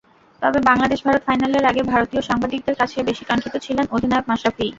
তবে 0.41 0.59
বাংলাদেশ-ভারত 0.69 1.21
ফাইনালের 1.27 1.65
আগে 1.65 1.81
ভারতীয় 1.85 2.21
সাংবাদিকদের 2.23 2.75
কাছে 2.77 2.97
বেশি 3.09 3.23
কাঙ্ক্ষিত 3.25 3.55
ছিলেন 3.65 3.85
অধিনায়ক 3.95 4.25
মাশরাফিই। 4.29 4.69